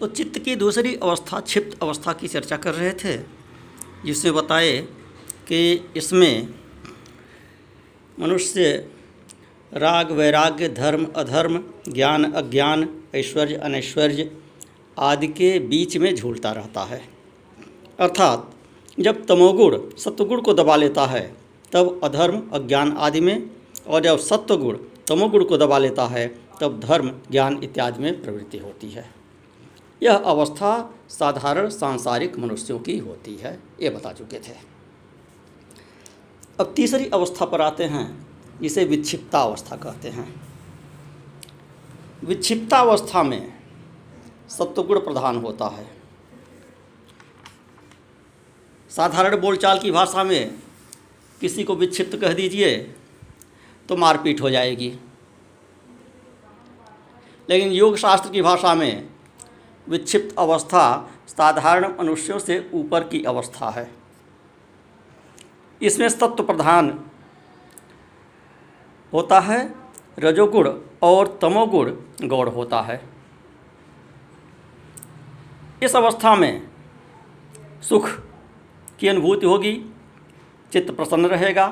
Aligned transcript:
तो 0.00 0.06
चित्त 0.06 0.38
की 0.38 0.56
दूसरी 0.56 0.94
अवस्था 0.94 1.40
क्षिप्त 1.40 1.82
अवस्था 1.82 2.12
की 2.12 2.28
चर्चा 2.28 2.56
कर 2.56 2.74
रहे 2.74 2.92
थे 2.92 3.16
जिसमें 4.04 4.34
बताए 4.34 4.78
कि 5.48 5.90
इसमें 5.96 6.48
मनुष्य 8.20 8.90
राग, 9.74 10.10
वैराग्य, 10.12 10.68
धर्म, 10.68 11.06
अधर्म, 11.16 11.64
ज्ञान, 11.88 12.32
अज्ञान, 12.32 12.88
ऐश्वर्य, 13.14 13.54
अनैश्वर्य 13.54 14.30
आदि 14.98 15.26
के 15.26 15.58
बीच 15.58 15.96
में 15.96 16.14
झूलता 16.14 16.52
रहता 16.52 16.84
है। 16.84 17.08
अर्थात 18.00 18.50
जब 19.00 19.26
तमोगुण 19.26 19.78
सत्वगुण 19.98 20.40
को 20.40 20.54
दबा 20.54 20.76
लेता 20.76 21.06
है, 21.06 21.34
तब 21.72 22.00
अधर्म, 22.04 22.50
अज्ञान 22.52 22.92
आदि 22.92 23.20
में, 23.20 23.50
और 23.86 24.02
जब 24.02 24.18
सत्वगुण 24.18 24.78
तमोगुण 25.08 25.44
को 25.44 25.56
दबा 25.56 25.78
लेता 25.78 26.06
है, 26.06 26.38
तब 26.60 26.80
धर्म, 26.80 27.12
ज्ञान 27.30 27.60
इत्यादि 27.64 28.02
में 28.02 28.22
प्रवृत्ति 28.22 28.58
होती 28.58 28.90
है। 28.90 29.13
यह 30.04 30.16
अवस्था 30.16 30.94
साधारण 31.08 31.68
सांसारिक 31.68 32.38
मनुष्यों 32.38 32.78
की 32.78 32.98
होती 32.98 33.36
है, 33.36 33.62
ये 33.80 33.90
बता 33.90 34.12
चुके 34.12 34.38
थे। 34.38 34.56
अब 36.60 36.72
तीसरी 36.76 37.06
अवस्था 37.06 37.44
पर 37.44 37.60
आते 37.60 37.84
हैं, 37.84 38.26
जिसे 38.60 38.84
विक्षिप्ता 38.84 39.40
अवस्था 39.40 39.76
कहते 39.76 40.08
हैं। 40.08 40.40
विक्षिप्ता 42.24 42.78
अवस्था 42.78 43.22
में 43.22 43.52
सत्वगुण 44.48 45.00
प्रधान 45.00 45.36
होता 45.36 45.66
है। 45.66 45.90
साधारण 48.90 49.36
बोलचाल 49.36 49.78
की 49.78 49.90
भाषा 49.90 50.24
में 50.24 50.58
किसी 51.40 51.64
को 51.64 51.76
विक्षिप्त 51.76 52.16
कह 52.16 52.32
दीजिए 52.32 52.94
तो 53.88 53.96
मारपीट 53.96 54.40
हो 54.40 54.50
जाएगी। 54.50 54.98
लेकिन 57.50 57.72
योग 57.72 57.96
शास्त्र 57.96 58.30
की 58.30 58.42
भाषा 58.42 58.74
में 58.74 59.13
विक्षिप्त 59.88 60.34
अवस्था 60.38 61.10
साधारण 61.28 61.94
मनुष्यों 62.00 62.38
से 62.38 62.70
ऊपर 62.74 63.04
की 63.04 63.24
अवस्था 63.24 63.70
है। 63.70 63.90
इसमें 65.82 66.10
तत्व 66.10 66.42
प्रधान 66.42 67.04
होता 69.12 69.40
है, 69.40 69.74
रजोगुण 70.18 70.80
और 71.02 71.38
तमोगुण 71.42 71.92
गौड़ 72.24 72.48
होता 72.48 72.80
है। 72.80 73.02
इस 75.82 75.96
अवस्था 75.96 76.36
में 76.36 76.68
सुख 77.82 78.08
की 78.98 79.08
अनुभूति 79.08 79.46
होगी, 79.46 79.90
चित्त 80.72 80.90
प्रसन्न 80.90 81.26
रहेगा, 81.26 81.66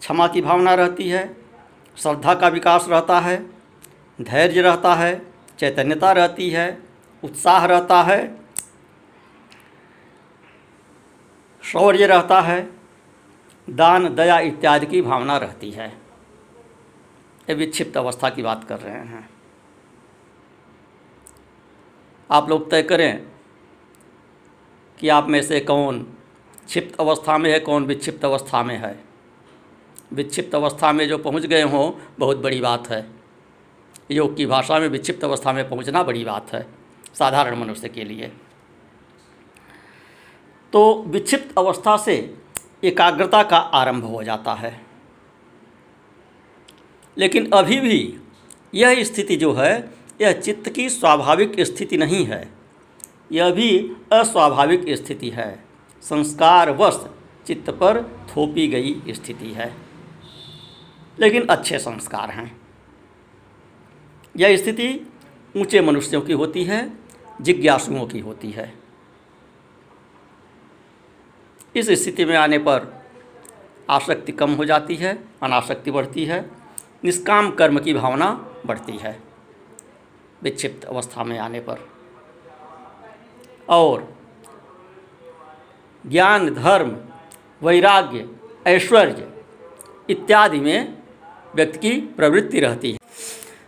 क्षमा 0.00 0.28
की 0.28 0.40
भावना 0.40 0.74
रहती 0.74 1.08
है, 1.08 1.36
श्रद्धा 1.96 2.34
का 2.34 2.48
विकास 2.48 2.86
रहता 2.88 3.20
है, 3.20 3.50
धैर्य 4.20 4.60
रहता 4.60 4.94
है, 4.94 5.32
चैतन्यता 5.58 6.12
रहती 6.12 6.50
है 6.50 6.85
उत्साह 7.26 7.64
रहता 7.64 8.02
है, 8.02 8.40
शौर्य 11.62 12.06
रहता 12.06 12.40
है, 12.40 12.70
दान, 13.68 14.14
दया 14.14 14.38
इत्यादि 14.40 14.86
की 14.86 15.02
भावना 15.02 15.36
रहती 15.36 15.70
है। 15.70 15.88
ये 17.50 17.54
विक्षिप्त 17.54 17.96
अवस्था 17.96 18.30
की 18.30 18.42
बात 18.42 18.64
कर 18.64 18.78
रहे 18.78 18.92
हैं। 18.92 19.28
आप 22.30 22.48
लोग 22.48 22.70
तय 22.70 22.82
करें 22.82 23.26
कि 25.00 25.08
आप 25.08 25.28
में 25.28 25.42
से 25.42 25.60
कौन 25.60 26.00
क्षिप्त 26.66 27.00
अवस्था 27.00 27.38
में 27.38 27.52
है, 27.52 27.60
कौन 27.60 27.84
विक्षिप्त 27.84 28.24
अवस्था 28.24 28.62
में 28.62 28.76
है। 28.76 29.04
विक्षिप्त 30.12 30.54
अवस्था 30.54 30.92
में 30.92 31.08
जो 31.08 31.18
पहुँच 31.18 31.46
गए 31.46 31.62
हों, 31.62 31.92
बहुत 32.18 32.36
बड़ी 32.36 32.60
बात 32.60 32.88
है। 32.88 33.06
योग 34.10 34.36
की 34.36 34.46
भाषा 34.46 34.78
में 34.78 34.88
विक्षिप्त 34.88 35.24
अवस्था 35.24 35.52
में 35.52 35.68
पहुँचना 35.68 36.02
बड़ी 36.02 36.24
बात 36.24 36.52
है। 36.52 36.85
साधारण 37.18 37.56
मनुष्य 37.56 37.88
के 37.88 38.04
लिए। 38.04 38.32
तो 40.72 41.04
विक्षिप्त 41.06 41.58
अवस्था 41.58 41.96
से 41.96 42.38
एकाग्रता 42.84 43.42
का 43.42 43.56
आरंभ 43.56 44.04
हो 44.04 44.22
जाता 44.22 44.54
है। 44.54 44.86
लेकिन 47.18 47.50
अभी 47.50 47.80
भी 47.80 48.18
यह 48.74 49.04
स्थिति 49.04 49.36
जो 49.36 49.52
है, 49.52 49.94
यह 50.20 50.32
चित्त 50.32 50.68
की 50.68 50.90
स्वाभाविक 50.90 51.60
स्थिति 51.60 51.96
नहीं 51.96 52.26
है। 52.26 52.54
यह 53.32 53.50
भी 53.50 53.78
अस्वाभाविक 54.12 54.84
स्थिति 54.88 55.30
है। 55.30 55.64
संस्कारवश 56.02 57.06
चित्त 57.46 57.70
पर 57.70 58.26
थोपी 58.36 58.68
गई 58.68 59.02
स्थिति 59.08 59.50
है। 59.50 59.76
लेकिन 61.20 61.46
अच्छे 61.46 61.78
संस्कार 61.78 62.30
हैं। 62.30 62.60
यह 64.36 64.56
स्थिति 64.56 65.12
ऊँचे 65.56 65.80
मनुष्यों 65.80 66.20
की 66.20 66.32
होती 66.32 66.64
है 66.64 67.05
जिज्ञासुओं 67.40 68.06
की 68.06 68.20
होती 68.20 68.50
है। 68.50 68.74
इस 71.76 71.90
स्थिति 71.90 72.24
में 72.24 72.36
आने 72.36 72.58
पर 72.58 73.04
आसक्ति 73.90 74.32
कम 74.32 74.50
हो 74.50 74.64
जाती 74.64 74.94
है, 74.94 75.24
अनासक्ति 75.42 75.90
बढ़ती 75.90 76.24
है, 76.24 76.50
निष्काम 77.04 77.50
कर्म 77.50 77.80
की 77.80 77.94
भावना 77.94 78.54
बढ़ती 78.66 78.92
है, 78.92 79.22
विक्षिप्त 80.42 80.84
अवस्था 80.84 81.24
में 81.24 81.38
आने 81.38 81.60
पर। 81.60 81.88
और 83.68 84.16
ज्ञान, 86.06 86.54
धर्म, 86.54 86.96
वैराग्य, 87.62 88.28
ऐश्वर्य 88.66 89.32
इत्यादि 90.10 90.60
में 90.60 90.98
व्यक्ति 91.54 91.78
की 91.78 92.00
प्रवृत्ति 92.00 92.60
रहती 92.60 92.92
है। 92.92 92.98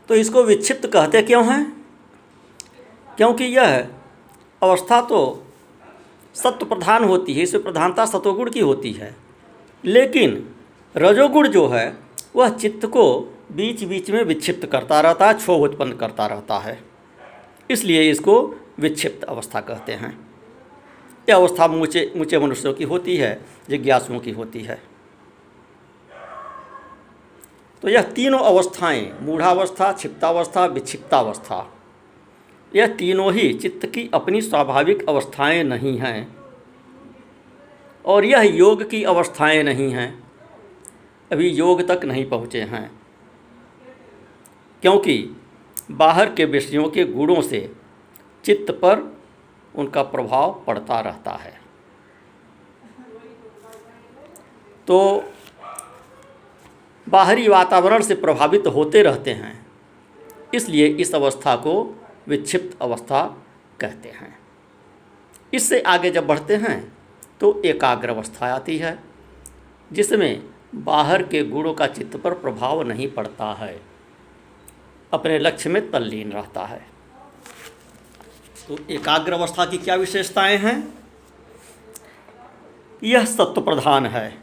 तो 0.08 0.14
इसको 0.14 0.42
विक्षिप्त 0.42 0.86
कहते 0.86 1.22
क्यों 1.22 1.52
हैं? 1.52 1.77
क्योंकि 3.18 3.44
यह 3.44 3.88
अवस्था 4.62 5.00
तो 5.00 5.46
सत्व 6.34 6.66
प्रधान 6.66 7.04
होती 7.04 7.34
है, 7.34 7.42
इसमें 7.42 7.62
प्रधानता 7.62 8.06
सतोगुण 8.06 8.50
की 8.50 8.60
होती 8.60 8.92
है। 8.92 9.16
लेकिन 9.84 10.54
रजोगुण 10.96 11.48
जो 11.48 11.68
है, 11.68 11.98
वह 12.36 12.48
चित्त 12.48 12.86
को 12.86 13.20
बीच 13.52 13.84
बीच 13.84 14.10
में 14.10 14.24
विक्षिप्त 14.24 14.66
करता 14.66 15.00
रहता 15.00 15.26
है 15.26 15.34
क्षोभ 15.34 15.62
उत्पन्न 15.62 15.92
करता 15.92 16.26
रहता 16.26 16.58
है। 16.58 16.84
इसलिए 17.70 18.10
इसको 18.10 18.54
विक्षिप्त 18.78 19.24
अवस्था 19.24 19.60
कहते 19.60 19.92
हैं। 19.92 20.28
यह 21.28 21.36
अवस्था 21.36 21.66
ऊँचे 21.66 22.12
ऊँचे 22.16 22.38
मनुष्यों 22.38 22.74
की 22.74 22.84
होती 22.84 23.16
है, 23.16 23.44
जिज्ञासुओं 23.70 24.18
की 24.18 24.30
होती 24.30 24.60
है। 24.60 24.82
तो 27.82 27.88
यह 27.88 28.02
तीनों 28.02 28.38
अवस्थाएँ, 28.38 29.18
मूढ़ावस्था, 29.22 29.92
क्षिप्तावस्था, 29.92 30.66
विक्षिप्तावस्था। 30.66 31.77
यह 32.74 32.86
तीनों 32.86 33.32
ही 33.32 33.52
चित्त 33.52 33.86
की 33.86 34.10
अपनी 34.14 34.40
स्वाभाविक 34.40 35.08
अवस्थाएँ 35.08 35.62
नहीं 35.62 35.98
हैं। 35.98 36.36
और 38.04 38.24
यह 38.24 38.40
योग 38.40 38.90
की 38.90 39.04
अवस्थाएँ 39.04 39.62
नहीं 39.62 39.90
हैं। 39.90 40.22
अभी 41.32 41.48
योग 41.48 41.88
तक 41.88 42.04
नहीं 42.04 42.28
पहुँचे 42.28 42.60
हैं। 42.60 43.00
क्योंकि 44.82 45.36
बाहर 45.90 46.34
के 46.34 46.44
विषयों 46.44 46.88
के 46.88 47.04
गुणों 47.04 47.42
से 47.42 47.72
चित्त 48.44 48.72
पर 48.72 49.16
उनका 49.74 50.02
प्रभाव 50.02 50.64
पड़ता 50.66 51.00
रहता 51.00 51.30
है। 51.30 51.60
तो 54.86 55.24
बाहरी 57.08 57.48
वातावरण 57.48 58.02
से 58.02 58.14
प्रभावित 58.14 58.66
होते 58.66 59.02
रहते 59.02 59.30
हैं। 59.30 59.66
इसलिए 60.54 60.86
इस 60.86 61.14
अवस्था 61.14 61.56
को 61.56 61.97
विक्षिप्त 62.28 62.78
अवस्था 62.82 63.24
कहते 63.80 64.08
हैं। 64.08 64.38
इससे 65.54 65.80
आगे 65.80 66.10
जब 66.10 66.26
बढ़ते 66.26 66.56
हैं 66.56 66.92
तो 67.40 67.62
एकाग्र 67.64 68.08
अवस्था 68.08 68.46
आती 68.46 68.76
है, 68.78 68.98
जिसमें 69.92 70.42
बाहर 70.74 71.22
के 71.22 71.42
गुणों 71.44 71.74
का 71.74 71.86
चित्त 71.86 72.16
पर 72.16 72.34
प्रभाव 72.34 72.82
नहीं 72.82 73.10
पड़ता 73.10 73.52
है। 73.52 73.80
अपने 75.12 75.38
लक्ष्य 75.38 75.70
में 75.70 75.90
तल्लीन 75.90 76.32
रहता 76.32 76.64
है। 76.64 76.86
तो 78.68 78.78
एकाग्र 78.90 79.32
अवस्था 79.32 79.64
की 79.64 79.78
क्या 79.78 79.94
विशेषताएँ 79.94 80.56
हैं? 80.56 80.94
यह 83.02 83.24
सत्व 83.24 83.60
प्रधान 83.60 84.06
है। 84.06 84.38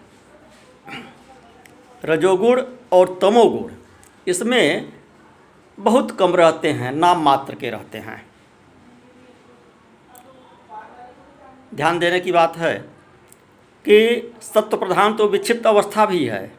रजोगुण 2.06 2.62
और 2.92 3.18
तमोगुण, 3.22 3.72
इसमें 4.28 4.94
बहुत 5.78 6.12
कम 6.12 6.36
रहते 6.36 6.72
हैं, 6.72 6.92
नाम 6.92 7.24
मात्र 7.24 7.56
के 7.56 7.70
रहते 7.70 7.98
हैं। 7.98 8.26
ध्यान 11.76 12.00
देने 12.00 12.20
की 12.20 12.32
बात 12.32 12.58
है 12.58 12.74
कि 13.86 14.34
सत्व 14.42 14.78
प्रधान 14.78 15.14
तो 15.14 15.28
विक्षिप्त 15.28 15.68
अवस्था 15.68 16.06
भी 16.06 16.26
है, 16.26 16.52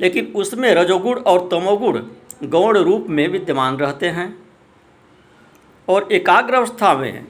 लेकिन 0.00 0.32
उसमें 0.36 0.74
रजोगुण 0.74 1.18
और 1.20 1.48
तमोगुण 1.48 2.00
गौण 2.44 2.78
रूप 2.78 3.06
में 3.08 3.26
विद्यमान 3.28 3.76
रहते 3.76 4.08
हैं 4.08 4.34
और 5.88 6.08
एकाग्र 6.12 6.54
अवस्था 6.54 6.94
में 6.94 7.26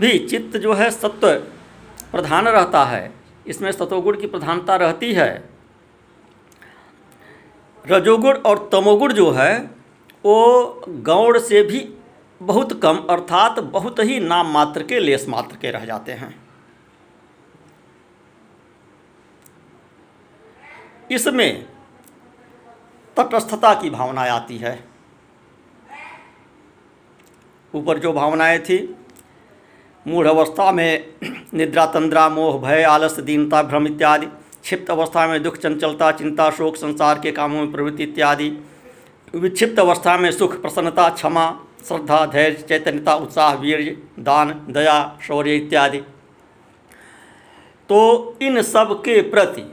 भी 0.00 0.18
चित्त 0.18 0.56
जो 0.56 0.72
है 0.72 0.90
सत्व 0.90 1.32
प्रधान 2.12 2.48
रहता 2.48 2.84
है। 2.84 3.12
इसमें 3.46 3.70
सतोगुण 3.72 4.20
की 4.20 4.26
प्रधानता 4.26 4.76
रहती 4.76 5.12
है। 5.12 5.53
रजोगुण 7.86 8.34
और 8.34 8.68
तमोगुण 8.72 9.12
जो 9.12 9.30
है, 9.30 9.70
वो 10.24 10.82
गौड़ 10.88 11.38
से 11.38 11.62
भी 11.62 11.94
बहुत 12.42 12.80
कम, 12.82 12.96
अर्थात 13.10 13.60
बहुत 13.60 13.98
ही 13.98 14.20
नाम 14.20 14.50
मात्र 14.50 14.82
के, 14.82 14.98
लेस 14.98 15.28
मात्र 15.28 15.56
के 15.56 15.70
रह 15.70 15.84
जाते 15.84 16.12
हैं। 16.12 16.44
इसमें 21.10 21.66
तटस्थता 23.16 23.74
की 23.74 23.90
भावना 23.90 24.20
आती 24.20 24.58
है। 24.58 24.84
ऊपर 27.74 27.98
जो 27.98 28.12
भावनाएँ 28.12 28.58
थी, 28.58 28.96
मूढ़ 30.08 30.26
अवस्था 30.26 30.72
में 30.72 31.14
निद्रा 31.54 31.86
तंद्रा, 31.86 32.28
मोह 32.28 32.58
भय, 32.58 32.82
आलस, 32.82 33.20
दीनता, 33.20 33.62
भ्रम 33.62 33.86
इत्यादि 33.86 34.26
क्षिप्त 34.64 34.90
अवस्था 34.90 35.26
में 35.26 35.42
दुख, 35.42 35.56
चंचलता, 35.56 36.10
चिंता, 36.12 36.50
शोक, 36.50 36.76
संसार 36.76 37.18
के 37.18 37.32
कामों 37.32 37.60
में 37.60 37.72
प्रवृत्ति 37.72 38.02
इत्यादि। 38.02 38.48
विक्षिप्त 39.34 39.78
अवस्था 39.78 40.16
में 40.16 40.30
सुख, 40.32 40.60
प्रसन्नता, 40.62 41.08
क्षमा, 41.08 41.60
श्रद्धा, 41.88 42.26
धैर्य, 42.26 42.62
चैतन्यता, 42.62 43.14
उत्साह 43.14 43.54
वीर्य 43.54 43.96
दान, 44.18 44.66
दया, 44.70 45.18
शौर्य 45.22 45.56
इत्यादि। 45.56 45.98
तो 47.88 48.38
इन 48.42 48.62
सब 48.62 49.02
के 49.02 49.20
प्रति 49.20 49.70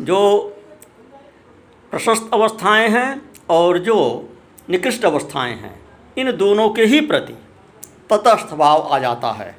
जो 0.00 0.52
प्रशस्त 1.90 2.30
अवस्थाएँ 2.32 2.88
हैं 2.88 3.30
और 3.50 3.78
जो 3.78 4.28
निकृष्ट 4.70 5.04
अवस्थाएँ 5.04 5.54
हैं, 5.54 5.80
इन 6.18 6.36
दोनों 6.36 6.70
के 6.70 6.84
ही 6.84 7.00
प्रति 7.00 7.32
तटस्थ 8.12 8.54
भाव 8.54 8.82
आ 8.82 8.98
जाता 8.98 9.32
है 9.32 9.56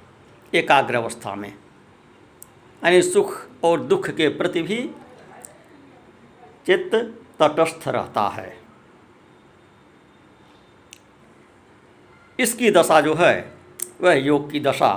एकाग्र 0.53 0.95
अवस्था 0.95 1.35
में। 1.35 1.53
यानी 2.83 3.01
सुख 3.01 3.33
और 3.63 3.79
दुख 3.79 4.09
के 4.09 4.27
प्रति 4.29 4.61
भी 4.61 4.77
चित्त 6.65 6.95
तटस्थ 7.41 7.87
रहता 7.87 8.27
है। 8.27 8.57
इसकी 12.39 12.71
दशा 12.71 13.01
जो 13.01 13.13
है, 13.15 13.53
वह 14.01 14.13
योग 14.13 14.51
की 14.51 14.59
दशा 14.59 14.91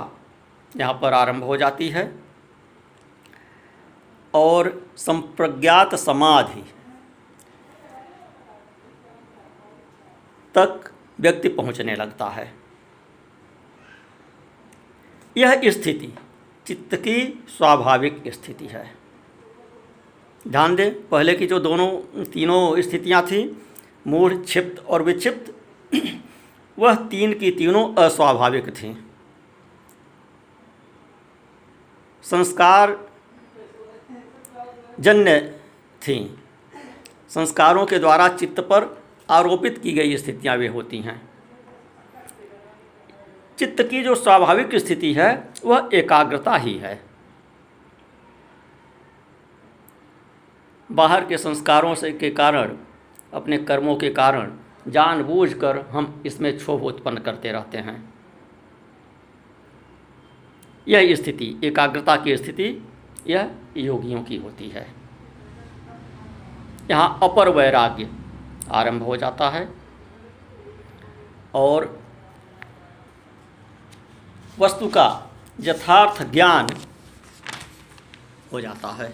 यहाँ 0.77 0.93
पर 0.93 1.13
आरंभ 1.13 1.43
हो 1.43 1.57
जाती 1.57 1.89
है 1.89 2.03
और 4.33 4.69
संप्रज्ञात 4.97 5.95
समाधि 5.95 6.63
तक 10.55 10.91
व्यक्ति 11.19 11.49
पहुँचने 11.49 11.95
लगता 11.95 12.25
है। 12.29 12.53
यह 15.37 15.71
स्थिति 15.71 16.13
चित्त 16.67 16.95
की 16.95 17.43
स्वाभाविक 17.57 18.23
स्थिति 18.27 18.65
है। 18.65 18.95
ध्यान 20.47 20.75
दें, 20.75 21.07
पहले 21.07 21.33
की 21.33 21.47
जो 21.47 21.59
दोनों, 21.59 22.23
तीनों 22.23 22.81
स्थितियाँ 22.81 23.25
थीं, 23.25 23.55
मूढ़, 24.07 24.33
क्षिप्त 24.33 24.85
और 24.85 25.03
विक्षिप्त, 25.03 25.55
वह 26.79 26.95
तीन 26.95 27.33
की 27.33 27.51
तीनों 27.51 27.95
अस्वाभाविक 27.95 28.69
थीं। 28.69 28.95
संस्कार 32.23 33.09
जन्य 34.99 35.59
थीं। 36.07 36.33
संस्कारों 37.29 37.85
के 37.85 37.99
द्वारा 37.99 38.27
चित्त 38.27 38.59
पर 38.59 39.03
आरोपित 39.29 39.77
की 39.77 39.93
गई 39.93 40.17
स्थितियाँ 40.17 40.57
वे 40.57 40.67
होती 40.67 40.99
हैं। 40.99 41.30
चित्त 43.61 43.81
की 43.81 44.03
जो 44.03 44.15
स्वाभाविक 44.15 44.75
स्थिति 44.75 45.13
है, 45.13 45.49
वह 45.65 45.89
एकाग्रता 45.93 46.55
ही 46.55 46.77
है। 46.77 47.01
बाहर 50.91 51.25
के 51.25 51.37
संस्कारों 51.37 51.95
से 51.95 52.11
के 52.11 52.29
कारण, 52.29 52.77
अपने 53.33 53.57
कर्मों 53.57 53.95
के 53.95 54.09
कारण, 54.09 54.51
जानबूझकर 54.87 55.79
हम 55.79 56.23
इसमें 56.25 56.57
क्षोभ 56.57 56.83
उत्पन्न 56.83 57.17
करते 57.17 57.51
रहते 57.51 57.77
हैं। 57.77 58.13
यह 60.87 61.15
स्थिति, 61.15 61.59
एकाग्रता 61.63 62.15
की 62.15 62.37
स्थिति, 62.37 62.89
यह 63.27 63.51
योगियों 63.77 64.23
की 64.23 64.37
होती 64.37 64.69
है। 64.69 64.87
यहाँ 66.91 67.19
अपर 67.23 67.49
वैराग्य 67.49 68.09
आरंभ 68.71 69.03
हो 69.03 69.17
जाता 69.17 69.49
है 69.49 69.69
और 71.55 72.00
वस्तु 74.59 74.87
का 74.87 75.31
यथार्थ 75.59 76.21
ज्ञान 76.23 76.67
हो 78.53 78.61
जाता 78.61 78.87
है। 78.87 79.13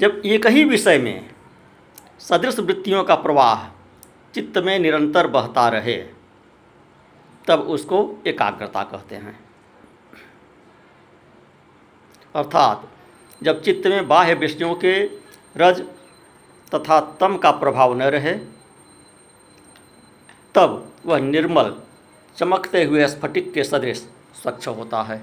जब 0.00 0.22
एक 0.24 0.46
ही 0.46 0.64
विषय 0.64 0.98
में 0.98 1.30
सदृश 2.18 2.58
वृत्तियों 2.58 3.04
का 3.04 3.14
प्रवाह 3.14 3.66
चित्त 4.34 4.58
में 4.58 4.78
निरंतर 4.78 5.26
बहता 5.26 5.68
रहे, 5.68 5.96
तब 7.48 7.60
उसको 7.60 8.22
एकाग्रता 8.26 8.82
कहते 8.82 9.16
हैं। 9.16 9.38
अर्थात 12.34 12.88
जब 13.42 13.62
चित्त 13.62 13.86
में 13.86 14.08
बाह्य 14.08 14.34
विषयों 14.34 14.74
के 14.74 15.04
रज 15.56 15.80
तथा 16.74 17.00
तम 17.20 17.36
का 17.36 17.50
प्रभाव 17.50 17.94
न 17.94 18.02
रहे 18.02 18.55
तब 20.56 20.92
वह 21.06 21.18
निर्मल 21.18 21.82
चमकते 22.36 22.84
हुए 22.84 23.06
स्फटिक 23.08 23.52
के 23.52 23.64
सदृश 23.64 23.98
स्वच्छ 24.42 24.68
होता 24.68 25.02
है। 25.02 25.22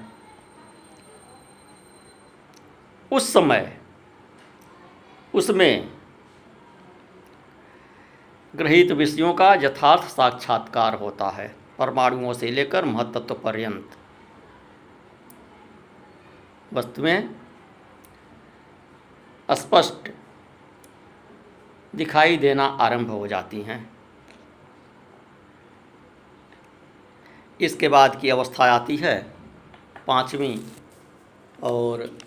उस 3.12 3.32
समय 3.32 3.80
उसमें 5.34 5.88
ग्रहित 8.56 8.92
विषयों 8.92 9.34
का 9.34 9.54
यथार्थ 9.54 10.02
साक्षात्कार 10.02 10.94
होता 10.94 11.28
है, 11.28 11.56
परमाणुओं 11.78 12.32
से 12.32 12.50
लेकर 12.50 12.84
महत्त्व 12.84 13.34
पर्यंत 13.34 13.96
वस्तुएँ 16.72 17.36
स्पष्ट 19.48 20.10
दिखाई 21.94 22.36
देना 22.36 22.64
आरंभ 22.64 23.10
हो 23.10 23.26
जाती 23.26 23.60
हैं। 23.62 23.93
इसके 27.64 27.88
बाद 27.88 28.20
की 28.20 28.28
अवस्था 28.28 28.64
आती 28.64 28.96
है? 28.96 29.34
पांचवी। 30.06 30.66
और 31.62 32.18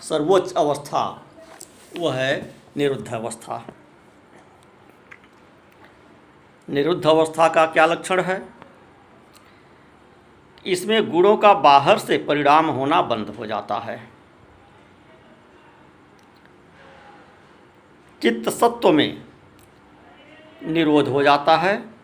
सर्वोच्च 0.00 0.52
अवस्था 0.52 1.26
वह 1.98 2.14
है 2.14 2.54
निरुद्ध 2.76 3.14
अवस्था। 3.14 3.66
निरुद्ध 6.68 7.06
अवस्था 7.06 7.48
का 7.48 7.66
क्या 7.66 7.86
लक्षण 7.86 8.20
है? 8.20 8.48
इसमें 10.66 11.10
गुणों 11.10 11.36
का 11.36 11.54
बाहर 11.54 11.98
से 11.98 12.18
परिणाम 12.18 12.66
होना 12.66 13.02
बंद 13.02 13.28
हो 13.28 13.46
जाता 13.46 13.76
है। 13.78 14.10
चित्त 18.22 18.50
सत्व 18.50 18.92
में 18.92 19.24
निरोध 20.62 21.08
हो 21.08 21.22
जाता 21.22 21.56
है। 21.56 21.97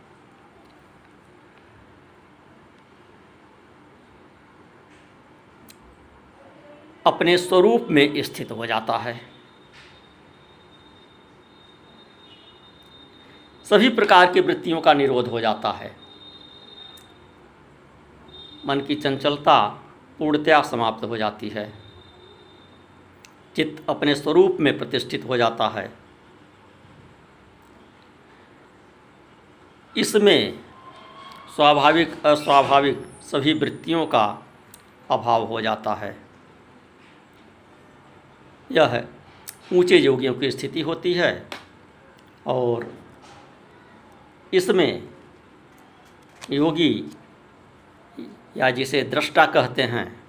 अपने 7.07 7.39
स्वरूप 7.39 7.87
में 7.91 8.23
स्थित 8.23 8.51
हो 8.51 8.67
जाता 8.67 8.99
है। 8.99 9.21
सभी 13.65 13.89
प्रकार 13.89 14.33
की 14.33 14.41
वृत्तियों 14.41 14.81
का 14.81 14.95
निरोध 14.95 15.29
हो 15.29 15.41
जाता 15.41 15.71
है। 15.71 15.97
मन 18.67 18.81
की 18.81 18.95
चंचलता 18.95 19.69
पूर्णतया 20.19 20.63
समाप्त 20.63 21.05
हो 21.05 21.17
जाती 21.17 21.49
है। 21.49 21.73
चित्त 23.57 23.85
अपने 23.89 24.15
स्वरूप 24.15 24.57
में 24.61 24.79
प्रतिष्ठित 24.79 25.25
हो 25.25 25.37
जाता 25.37 25.69
है। 25.69 25.93
इसमें 29.97 30.61
स्वाभाविक, 31.57 32.27
अस्वाभाविक 32.27 32.99
सभी 33.23 33.53
वृत्तियों 33.53 34.07
का 34.07 34.47
अभाव 35.11 35.45
हो 35.45 35.61
जाता 35.61 35.95
है। 35.95 36.24
यह 38.73 38.87
है। 38.87 39.09
ऊँचे 39.73 39.99
योगियों 39.99 40.35
की 40.35 40.51
स्थिति 40.51 40.81
होती 40.81 41.13
है 41.15 41.49
और 42.47 42.93
इसमें 44.53 45.09
योगी 46.51 47.11
या 48.57 48.71
जिसे 48.71 49.03
दृष्टा 49.03 49.47
कहते 49.47 49.83
हैं, 49.83 50.23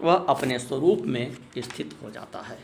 वह 0.00 0.14
अपने 0.28 0.58
स्वरूप 0.58 0.98
में 0.98 1.36
स्थित 1.58 1.96
हो 2.02 2.10
जाता 2.10 2.40
है। 2.40 2.58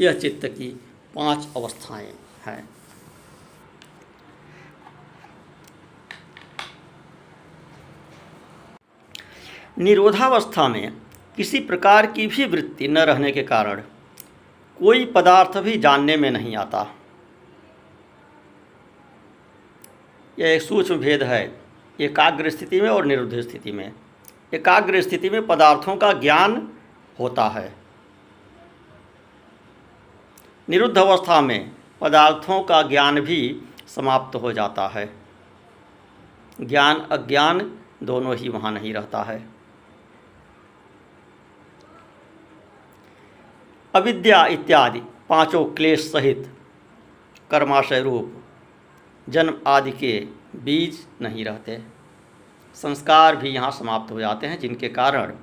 यह 0.00 0.18
चित्त 0.18 0.46
की 0.46 0.68
पाँच 1.14 1.48
अवस्थाएँ 1.56 2.14
हैं। 2.46 2.68
निरोधावस्था 9.78 10.68
में 10.68 11.01
किसी 11.36 11.60
प्रकार 11.60 12.06
की 12.06 12.26
भी 12.26 12.44
वृत्ति 12.44 12.88
न 12.88 12.98
रहने 12.98 13.32
के 13.32 13.42
कारण 13.42 13.80
कोई 14.78 15.04
पदार्थ 15.04 15.58
भी 15.58 15.78
जानने 15.78 16.16
में 16.16 16.30
नहीं 16.30 16.56
आता। 16.56 16.94
यह 20.38 20.48
एक 20.48 20.62
सूक्ष्म 20.62 20.96
भेद 20.96 21.22
है 21.22 21.60
एकाग्र 22.00 22.50
स्थिति 22.50 22.80
में 22.80 22.88
और 22.88 23.04
निरुद्ध 23.04 23.40
स्थिति 23.40 23.72
में। 23.72 23.92
एकाग्र 24.54 25.02
स्थिति 25.02 25.30
में 25.30 25.46
पदार्थों 25.46 25.96
का 25.96 26.12
ज्ञान 26.12 26.72
होता 27.20 27.48
है। 27.48 27.74
निरुद्ध 30.68 30.98
अवस्था 30.98 31.40
में 31.40 31.72
पदार्थों 32.00 32.62
का 32.62 32.82
ज्ञान 32.82 33.20
भी 33.20 33.62
समाप्त 33.86 34.36
हो 34.36 34.52
जाता 34.52 34.88
है। 34.88 35.12
ज्ञान 36.60 36.96
अज्ञान 36.96 37.78
दोनों 38.02 38.36
ही 38.36 38.48
वहाँ 38.48 38.72
नहीं 38.72 38.94
रहता 38.94 39.22
है। 39.22 39.51
अविद्या 43.94 44.46
इत्यादि, 44.46 45.00
पाँचों 45.28 45.64
क्लेश 45.64 46.00
सहित 46.12 46.54
कर्माशय 47.50 48.00
रूप, 48.00 48.44
जन्म 49.28 49.60
आदि 49.66 49.90
के 49.90 50.28
बीज 50.56 51.06
नहीं 51.20 51.44
रहते। 51.44 51.82
संस्कार 52.74 53.36
भी 53.36 53.48
यहाँ 53.48 53.70
समाप्त 53.70 54.12
हो 54.12 54.20
जाते 54.20 54.46
हैं, 54.46 54.58
जिनके 54.58 54.88
कारण 54.88 55.34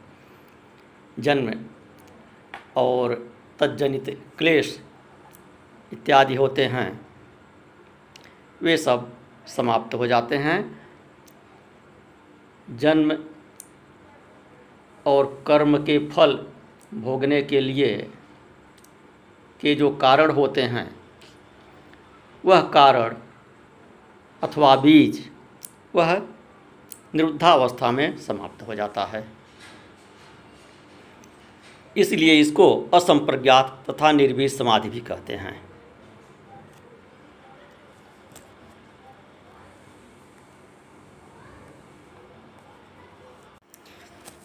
जन्म 1.19 1.53
और 2.77 3.31
तज्जनित 3.59 4.23
क्लेश 4.37 4.83
इत्यादि 5.93 6.35
होते 6.35 6.65
हैं। 6.65 7.05
वे 8.61 8.77
सब 8.77 9.11
समाप्त 9.47 9.95
हो 9.95 10.07
जाते 10.07 10.37
हैं। 10.37 10.81
जन्म 12.69 13.17
और 15.05 15.43
कर्म 15.47 15.77
के 15.77 16.07
फल 16.07 16.45
भोगने 16.93 17.41
के 17.41 17.61
लिए 17.61 18.11
के 19.61 19.75
जो 19.75 19.89
कारण 19.91 20.31
होते 20.31 20.61
हैं, 20.61 20.89
वह 22.43 22.61
कारण 22.61 23.15
अथवा 24.41 24.75
बीज, 24.75 25.29
वह 25.95 26.13
निरुद्धावस्था 27.15 27.91
में 27.91 28.17
समाप्त 28.17 28.67
हो 28.67 28.75
जाता 28.75 29.03
है। 29.05 29.27
इसलिए 31.95 32.39
इसको 32.39 32.89
असंप्रज्ञात 32.93 33.83
तथा 33.89 34.11
निर्वीज 34.11 34.57
समाधि 34.57 34.89
भी 34.89 34.99
कहते 34.99 35.35
हैं। 35.35 35.55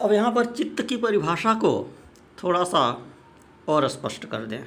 अब 0.00 0.12
यहाँ 0.12 0.32
पर 0.32 0.44
चित्त 0.46 0.82
की 0.82 0.96
परिभाषा 0.96 1.54
को 1.54 1.72
थोड़ा 2.42 2.64
सा 2.64 2.80
और 3.68 3.88
स्पष्ट 3.88 4.24
कर 4.24 4.46
दें। 4.46 4.64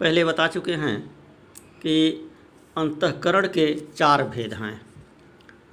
पहले 0.00 0.24
बता 0.24 0.46
चुके 0.46 0.72
हैं 0.72 0.98
कि 1.82 2.10
अंतकरण 2.76 3.46
के 3.48 3.74
चार 3.96 4.22
भेद 4.24 4.54
हैं, 4.54 4.80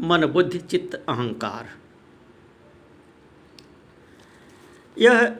मन, 0.01 0.25
बुद्धि, 0.25 0.57
चित्त, 0.57 0.96
अहंकार। 1.10 1.69
यह 4.98 5.36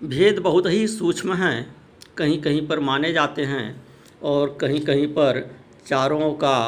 भेद 0.00 0.38
बहुत 0.38 0.66
ही 0.66 0.86
सूक्ष्म 0.88 1.34
हैं 1.34 1.76
कहीं 2.16 2.40
कहीं 2.42 2.66
पर 2.68 2.80
माने 2.80 3.12
जाते 3.12 3.44
हैं 3.44 3.86
और 4.22 4.56
कहीं 4.60 4.80
कहीं 4.80 5.06
पर 5.06 5.56
चारों 5.86 6.32
का 6.34 6.58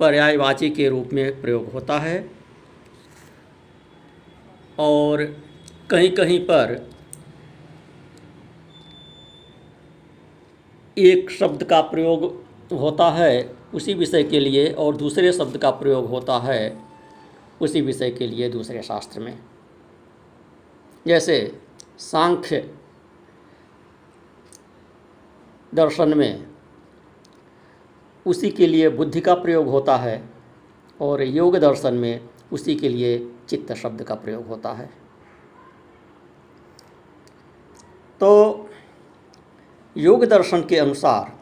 पर्यायवाची 0.00 0.70
के 0.70 0.88
रूप 0.88 1.10
में 1.12 1.40
प्रयोग 1.40 1.72
होता 1.72 1.98
है। 1.98 2.30
और 4.78 5.24
कहीं 5.90 6.10
कहीं 6.10 6.40
पर 6.40 6.90
एक 10.98 11.30
शब्द 11.30 11.64
का 11.64 11.80
प्रयोग 11.80 12.24
होता 12.72 13.10
है 13.10 13.56
उसी 13.74 13.94
विषय 13.94 14.22
के 14.22 14.40
लिए 14.40 14.70
और 14.72 14.96
दूसरे 14.96 15.32
शब्द 15.32 15.56
का 15.56 15.70
प्रयोग 15.70 16.06
होता 16.06 16.38
है 16.38 16.84
उसी 17.60 17.80
विषय 17.80 18.10
के 18.10 18.26
लिए 18.26 18.48
दूसरे 18.48 18.82
शास्त्र 18.82 19.20
में। 19.20 19.38
जैसे 21.06 21.60
सांख्य 21.98 22.74
दर्शन 25.74 26.16
में 26.18 26.46
उसी 28.26 28.50
के 28.50 28.66
लिए 28.66 28.88
बुद्धि 28.88 29.20
का 29.20 29.34
प्रयोग 29.34 29.68
होता 29.68 29.96
है 29.96 30.22
और 31.00 31.22
योग 31.22 31.56
दर्शन 31.56 31.94
में 31.94 32.28
उसी 32.52 32.74
के 32.74 32.88
लिए 32.88 33.18
चित्त 33.48 33.72
शब्द 33.72 34.02
का 34.02 34.14
प्रयोग 34.14 34.46
होता 34.46 34.72
है। 34.72 34.86
तो 38.20 38.57
योग 39.98 40.24
दर्शन 40.24 40.62
के 40.62 40.76
अनुसार 40.78 41.32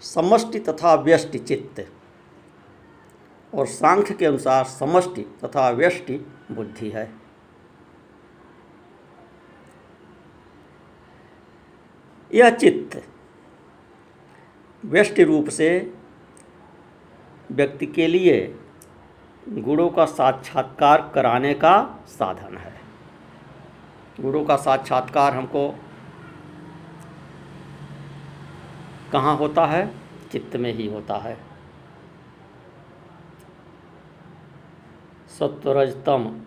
समष्टि 0.00 0.58
तथा 0.58 0.94
व्यष्टि 0.94 1.38
चित्त 1.38 1.92
और 3.54 3.66
सांख्य 3.66 4.14
के 4.14 4.26
अनुसार 4.26 4.64
समष्टि 4.64 5.22
तथा 5.44 5.70
व्यष्टि 5.70 6.16
बुद्धि 6.52 6.88
है। 6.90 7.10
यह 12.34 12.50
चित्त 12.50 13.02
व्यष्टि 14.84 15.24
रूप 15.24 15.48
से 15.48 15.94
व्यक्ति 17.50 17.86
के 17.86 18.06
लिए 18.06 18.58
गुणों 19.48 19.88
का 19.90 20.04
साक्षात्कार 20.04 21.10
कराने 21.14 21.54
का 21.54 22.04
साधन 22.08 22.56
है। 22.56 22.74
गुणों 24.20 24.44
का 24.44 24.56
साक्षात्कार 24.56 25.34
हमको 25.34 25.74
कहाँ 29.12 29.36
होता 29.36 29.66
है? 29.66 29.94
चित्त 30.32 30.56
में 30.56 30.72
ही 30.72 30.86
होता 30.86 31.16
है। 31.16 31.38
सत्वरजतम 35.38 36.40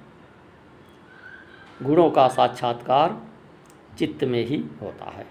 गुणों 1.81 2.09
का 2.09 2.27
साक्षात्कार 2.27 3.21
चित्त 3.99 4.23
में 4.23 4.45
ही 4.45 4.63
होता 4.81 5.05
है। 5.05 5.27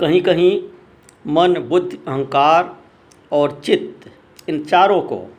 कहीं 0.00 0.22
कहीं 0.22 0.68
मन, 1.26 1.54
बुद्धि, 1.54 1.96
अहंकार 1.96 2.76
और 3.32 3.60
चित्त, 3.60 4.10
इन 4.48 4.64
चारों 4.64 5.02
को 5.02 5.36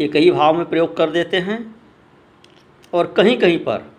एक 0.00 0.16
ही 0.16 0.30
भाव 0.30 0.54
में 0.54 0.68
प्रयोग 0.68 0.96
कर 0.96 1.10
देते 1.10 1.40
हैं 1.40 1.74
और 2.94 3.12
कहीं 3.12 3.36
कहीं 3.38 3.58
पर 3.58 3.92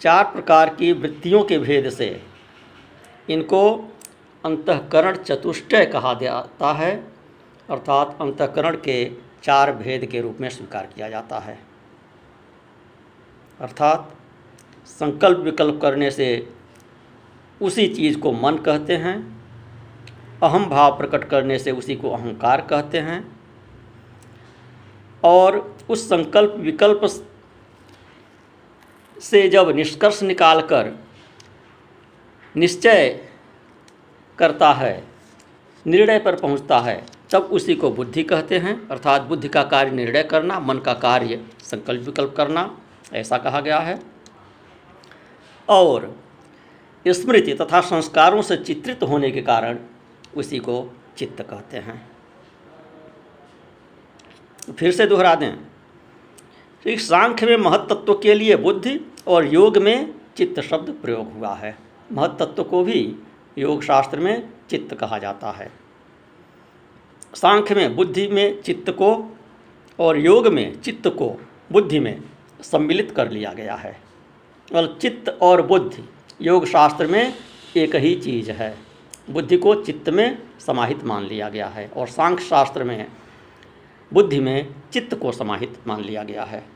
चार 0.00 0.24
प्रकार 0.24 0.74
की 0.74 0.92
वृत्तियों 0.92 1.44
के 1.44 1.58
भेद 1.58 1.90
से 1.90 2.35
इनको 3.28 3.92
अंतकरण 4.44 5.16
चतुष्टय 5.16 5.84
कहा 5.86 6.12
जाता 6.14 6.72
है, 6.72 6.94
अर्थात 7.68 8.18
अंतकरण 8.20 8.76
के 8.76 9.04
चार 9.42 9.72
भेद 9.72 10.04
के 10.06 10.20
रूप 10.20 10.36
में 10.40 10.48
स्वीकार 10.48 10.86
किया 10.86 11.08
जाता 11.08 11.38
है। 11.38 11.58
अर्थात 13.60 14.12
संकल्प 14.88 15.38
विकल्प 15.38 15.80
करने 15.82 16.10
से 16.10 16.48
उसी 17.60 17.86
चीज़ 17.88 18.18
को 18.18 18.32
मन 18.32 18.56
कहते 18.56 18.96
हैं, 18.96 19.16
अहम 20.42 20.64
भाव 20.66 20.96
प्रकट 20.98 21.24
करने 21.24 21.58
से 21.58 21.70
उसी 21.70 21.96
को 21.96 22.10
अहंकार 22.10 22.60
कहते 22.60 22.98
हैं, 22.98 23.24
और 25.24 25.58
उस 25.88 26.08
संकल्प 26.08 26.54
विकल्प 26.58 27.00
से 29.16 29.48
जब 29.48 29.70
निष्कर्ष 29.70 30.22
निकालकर 30.22 30.92
निश्चय 32.56 33.28
करता 34.38 34.72
है, 34.72 35.04
निर्णय 35.86 36.18
पर 36.18 36.36
पहुँचता 36.36 36.78
है, 36.78 37.06
तब 37.30 37.42
उसी 37.42 37.74
को 37.74 37.90
बुद्धि 37.90 38.22
कहते 38.22 38.58
हैं। 38.58 38.88
अर्थात 38.88 39.22
बुद्धि 39.22 39.48
का 39.48 39.62
कार्य 39.62 39.90
निर्णय 39.90 40.22
करना, 40.22 40.60
मन 40.60 40.78
का 40.78 40.94
कार्य 40.94 41.44
संकल्प 41.60 42.06
विकल्प 42.06 42.34
करना, 42.36 42.78
ऐसा 43.14 43.38
कहा 43.38 43.60
गया 43.60 43.78
है। 43.78 44.02
और 45.68 46.20
स्मृति 47.08 47.54
तथा 47.54 47.80
संस्कारों 47.80 48.42
से 48.42 48.56
चित्रित 48.56 49.02
होने 49.02 49.30
के 49.30 49.42
कारण 49.42 49.78
उसी 50.36 50.58
को 50.58 50.96
चित्त 51.16 51.42
कहते 51.42 51.76
हैं। 51.76 52.08
फिर 54.78 54.92
से 54.92 55.06
दोहरा 55.06 55.34
दें। 55.34 55.54
सांख्य 56.88 57.46
में 57.46 57.56
महत्त्व 57.56 58.14
के 58.14 58.34
लिए 58.34 58.56
बुद्धि 58.56 59.00
और 59.26 59.54
योग 59.54 59.78
में 59.78 60.14
चित्त 60.36 60.60
शब्द 60.60 60.90
प्रयोग 61.02 61.32
हुआ 61.32 61.54
है। 61.54 61.85
महत्त्व 62.12 62.64
को 62.64 62.84
भी 62.84 63.16
योग 63.58 63.82
शास्त्र 63.82 64.18
में 64.18 64.48
चित्त 64.70 64.94
कहा 64.94 65.18
जाता 65.18 65.50
है। 65.50 65.72
सांख्य 67.34 67.74
में 67.74 67.96
बुद्धि 67.96 68.28
में 68.28 68.62
चित्त 68.62 68.90
को 68.90 69.36
और 70.00 70.18
योग 70.18 70.46
में 70.46 70.80
चित्त 70.80 71.08
को 71.08 71.40
बुद्धि 71.72 72.00
में 72.00 72.22
सम्मिलित 72.60 73.10
कर 73.10 73.30
लिया 73.30 73.52
गया 73.52 73.74
है। 73.74 74.00
और 74.74 74.98
चित्त 75.02 75.38
और 75.42 75.62
बुद्धि 75.62 76.08
योग 76.40 76.66
शास्त्र 76.66 77.06
में 77.06 77.34
एक 77.76 77.96
ही 77.96 78.14
चीज़ 78.14 78.50
है। 78.50 78.78
बुद्धि 79.30 79.56
को 79.56 79.74
चित्त 79.74 80.08
में 80.08 80.42
समाहित 80.60 81.04
मान 81.04 81.24
लिया 81.24 81.48
गया 81.48 81.66
है 81.66 81.88
और 81.88 82.06
सांख्य 82.06 82.44
शास्त्र 82.44 82.84
में 82.84 83.06
बुद्धि 84.12 84.40
में 84.40 84.74
चित्त 84.92 85.14
को 85.14 85.32
समाहित 85.32 85.78
मान 85.86 86.04
लिया 86.04 86.22
गया 86.22 86.44
है। 86.44 86.66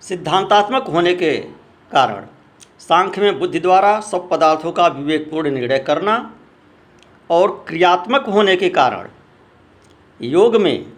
सिद्धांतात्मक 0.00 0.82
होने 0.82 1.14
के 1.14 1.36
कारण 1.92 2.26
सांख्य 2.80 3.20
में 3.20 3.38
बुद्धि 3.38 3.60
द्वारा 3.60 3.98
सब 4.00 4.28
पदार्थों 4.28 4.72
का 4.72 4.86
विवेकपूर्ण 4.88 5.50
निर्णय 5.50 5.78
करना 5.78 6.14
और 7.30 7.50
क्रियात्मक 7.68 8.26
होने 8.26 8.56
के 8.56 8.68
कारण 8.68 9.08
योग 10.20 10.56
में 10.56 10.92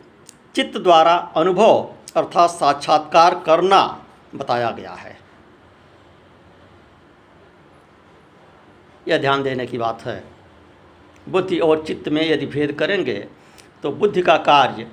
चित्त 0.55 0.79
द्वारा 0.79 1.15
अनुभव 1.37 1.95
अर्थात 2.17 2.51
साक्षात्कार 2.51 3.35
करना 3.47 3.81
बताया 4.35 4.71
गया 4.71 4.93
है। 4.93 5.17
यह 9.07 9.19
ध्यान 9.19 9.43
देने 9.43 9.67
की 9.67 9.79
बात 9.79 10.03
है। 10.03 10.23
बुद्धि 11.29 11.59
और 11.59 11.85
चित्त 11.87 12.09
में 12.09 12.23
यदि 12.23 12.47
भेद 12.47 12.73
करेंगे 12.73 13.15
तो 13.83 13.91
बुद्धि 13.93 14.23
का 14.23 14.37
कार्य 14.39 14.87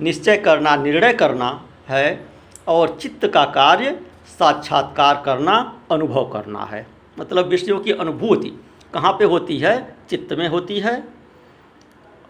निश्चय 0.00 0.36
करना, 0.36 0.76
निर्णय 0.76 1.12
करना 1.12 1.48
है 1.88 2.26
और 2.68 2.98
चित्त 3.00 3.26
का 3.26 3.44
कार्य 3.52 3.98
साक्षात्कार 4.38 5.22
करना, 5.26 5.82
अनुभव 5.90 6.30
करना 6.32 6.64
है। 6.64 6.86
मतलब 7.18 7.46
विषयों 7.46 7.80
की 7.80 7.92
अनुभूति 7.92 8.50
कहाँ 8.94 9.12
पे 9.12 9.24
होती 9.24 9.58
है? 9.58 9.96
चित्त 10.10 10.32
में 10.32 10.48
होती 10.48 10.80
है। 10.80 11.04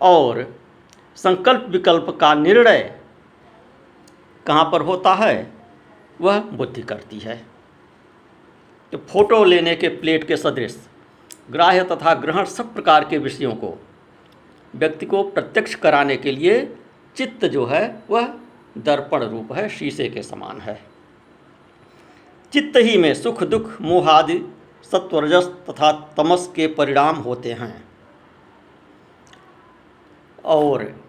और 0.01 0.57
संकल्प 1.17 1.67
विकल्प 1.69 2.19
का 2.21 2.35
निर्णय 2.35 3.01
कहाँ 4.47 4.65
पर 4.65 4.81
होता 4.81 5.15
है? 5.15 5.53
वह 6.21 6.41
बुद्धि 6.41 6.83
करती 6.83 7.19
है। 7.19 7.47
तो 8.93 8.99
फ़ोटो 8.99 9.45
लेने 9.45 9.77
के 9.77 9.89
प्लेट 9.89 10.25
के 10.25 10.37
सदृश, 10.37 10.89
ग्राह्य 11.51 11.85
तथा 11.85 12.15
ग्रहण 12.15 12.45
सब 12.45 12.75
प्रकार 12.75 13.05
के 13.05 13.19
विषयों 13.19 13.53
को, 13.53 13.81
व्यक्ति 14.75 15.07
को 15.07 15.23
प्रत्यक्ष 15.23 15.75
कराने 15.75 16.17
के 16.17 16.33
लिए 16.33 16.77
चित्त 17.17 17.45
जो 17.45 17.67
है, 17.67 18.03
वह 18.11 18.35
दर्पण 18.79 19.23
रूप 19.23 19.53
है, 19.53 19.69
शीशे 19.69 20.09
के 20.09 20.23
समान 20.23 20.61
है। 20.61 20.96
चित्त 22.53 22.77
ही 22.77 22.97
में 22.99 23.15
सुख 23.15 23.43
दुख 23.43 23.81
मोहादि 23.81 24.39
सत्वरजस 24.93 25.45
तथा 25.45 25.93
तमस 26.17 26.53
के 26.57 26.67
परिणाम 26.67 27.17
होते 27.17 27.53
हैं। 27.53 27.85
और 30.45 31.06